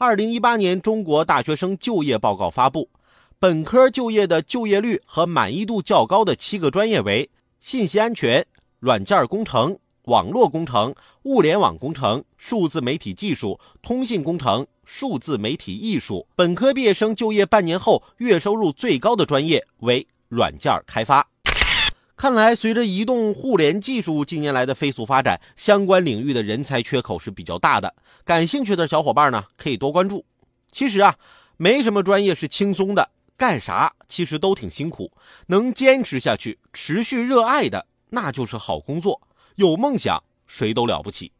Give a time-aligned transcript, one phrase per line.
[0.00, 2.88] 二零一八年中国大学生就业报告发布，
[3.40, 8.46] 本科就业的就业率和满意度较高的七个专业为信息安全、
[8.78, 16.24] 软件工程、网络工程、物联网工程、数字媒体技术、通信工程、数字媒体艺术。
[16.36, 21.26] 本科毕业生就业半年后月收入最高的专业为软件开发。
[22.18, 27.94] 看来，随着移动互联技术近年来的飞速发展，相关领域的人才缺口是比较大的。
[28.24, 30.24] 感兴趣的小伙伴呢，可以多关注。
[30.72, 31.14] 其实啊，
[31.58, 35.12] 没什么专业是轻松的，干啥其实都挺辛苦。
[35.46, 39.20] 能坚持下去、持续热爱的，那就是好工作。
[39.54, 41.30] 有梦想，谁都了不起。